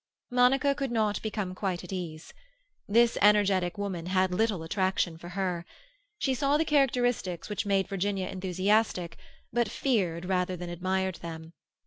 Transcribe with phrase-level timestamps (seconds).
[0.31, 2.33] Monica could not become quite at ease.
[2.87, 5.63] This energetic woman had little attraction for her.
[6.17, 9.15] She saw the characteristics which made Virginia enthusiastic,
[9.53, 11.53] but feared rather than admired them.